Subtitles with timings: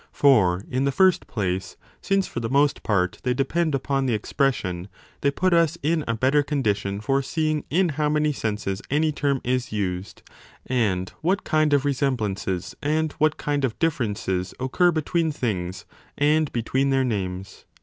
[0.11, 4.15] For 5 in the first place, since for the most part they depend upon the
[4.15, 4.87] expression,
[5.21, 9.39] they put us in a better condition for seeing in how many senses any term
[9.43, 10.23] is used,
[10.65, 15.85] and what kind of resemblances and what kind of differences occur between things
[16.17, 17.65] and between their names.